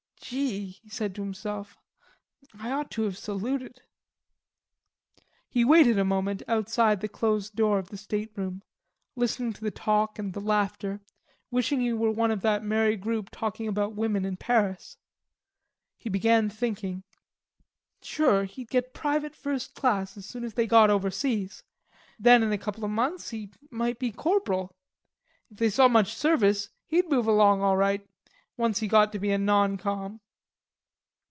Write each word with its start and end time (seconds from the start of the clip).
"Gee," 0.23 0.67
he 0.81 0.87
said 0.87 1.13
to 1.15 1.21
himself. 1.23 1.77
"I 2.57 2.71
ought 2.71 2.89
to 2.91 3.01
have 3.01 3.17
saluted." 3.17 3.81
He 5.49 5.65
waited 5.65 5.99
a 5.99 6.05
moment 6.05 6.41
outside 6.47 7.01
the 7.01 7.09
closed 7.09 7.53
door 7.53 7.79
of 7.79 7.89
the 7.89 7.97
stateroom, 7.97 8.63
listening 9.17 9.51
to 9.53 9.61
the 9.61 9.71
talk 9.71 10.17
and 10.17 10.31
the 10.31 10.39
laughter, 10.39 11.01
wishing 11.49 11.81
he 11.81 11.91
were 11.91 12.11
one 12.11 12.31
of 12.31 12.39
that 12.43 12.63
merry 12.63 12.95
group 12.95 13.29
talking 13.29 13.67
about 13.67 13.95
women 13.95 14.23
in 14.23 14.37
Paris. 14.37 14.95
He 15.97 16.07
began 16.09 16.49
thinking. 16.49 17.03
Sure 18.01 18.45
he'd 18.45 18.69
get 18.69 18.93
private 18.93 19.35
first 19.35 19.75
class 19.75 20.15
as 20.15 20.25
soon 20.25 20.45
as 20.45 20.53
they 20.53 20.65
got 20.67 20.89
overseas. 20.89 21.61
Then 22.17 22.41
in 22.41 22.53
a 22.53 22.57
couple 22.57 22.85
of 22.85 22.91
months 22.91 23.31
he 23.31 23.51
might 23.69 23.99
be 23.99 24.13
corporal. 24.13 24.77
If 25.49 25.57
they 25.57 25.69
saw 25.69 25.89
much 25.89 26.13
service, 26.15 26.69
he'd 26.85 27.09
move 27.09 27.27
along 27.27 27.61
all 27.63 27.75
right, 27.75 28.07
once 28.57 28.77
he 28.79 28.87
got 28.87 29.11
to 29.11 29.17
be 29.17 29.31
a 29.31 29.37
non 29.39 29.75
com. 29.75 30.19